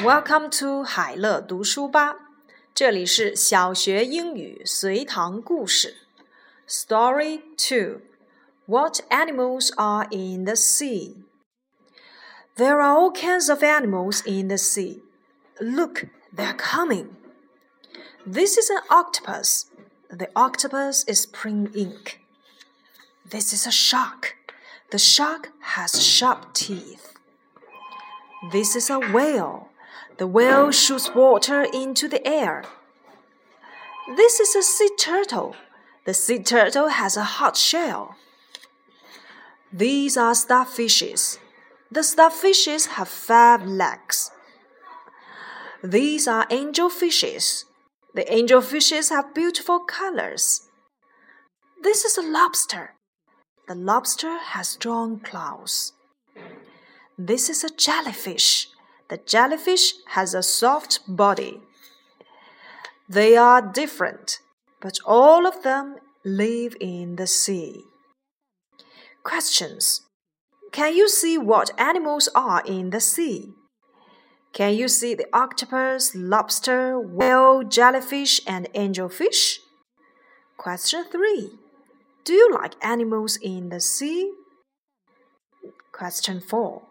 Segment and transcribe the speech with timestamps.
[0.00, 2.16] Welcome to 海乐读书吧，
[2.74, 5.96] 这里是小学英语随堂故事。
[6.68, 8.02] Story two:
[8.66, 11.24] What animals are in the sea?
[12.56, 15.02] There are all kinds of animals in the sea.
[15.58, 16.04] Look,
[16.34, 17.08] they're coming.
[18.24, 19.66] This is an octopus.
[20.08, 22.20] The octopus is spring ink.
[23.28, 24.36] This is a shark.
[24.90, 27.14] The shark has sharp teeth.
[28.52, 29.69] This is a whale.
[30.17, 32.63] The whale shoots water into the air.
[34.15, 35.55] This is a sea turtle.
[36.05, 38.15] The sea turtle has a hard shell.
[39.71, 41.37] These are starfishes.
[41.89, 44.31] The starfishes have five legs.
[45.83, 47.65] These are angelfishes.
[48.13, 50.67] The angelfishes have beautiful colors.
[51.81, 52.95] This is a lobster.
[53.67, 55.93] The lobster has strong claws.
[57.17, 58.67] This is a jellyfish.
[59.11, 61.59] The jellyfish has a soft body.
[63.09, 64.39] They are different,
[64.79, 67.83] but all of them live in the sea.
[69.21, 70.07] Questions
[70.71, 73.51] Can you see what animals are in the sea?
[74.53, 79.57] Can you see the octopus, lobster, whale, jellyfish, and angelfish?
[80.55, 81.49] Question 3.
[82.23, 84.31] Do you like animals in the sea?
[85.91, 86.90] Question 4.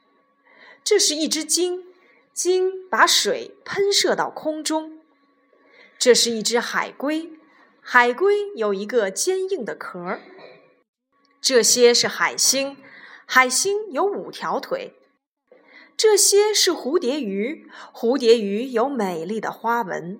[0.83, 1.85] 这是一只鲸，
[2.33, 4.99] 鲸把水喷射到空中。
[5.97, 7.29] 这是一只海龟，
[7.79, 10.19] 海龟有一个坚硬的壳。
[11.39, 12.77] 这些是海星，
[13.25, 14.93] 海星有五条腿。
[15.95, 20.19] 这些是蝴蝶鱼，蝴蝶鱼有美丽的花纹。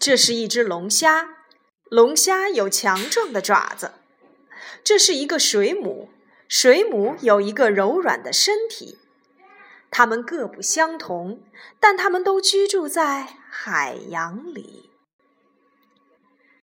[0.00, 1.36] 这是一只龙虾，
[1.84, 3.92] 龙虾有强壮的爪子。
[4.82, 6.08] 这是一个水母，
[6.48, 8.98] 水母有一个柔软的身体。
[9.90, 11.42] 它们各不相同，
[11.80, 14.90] 但它们都居住在海洋里。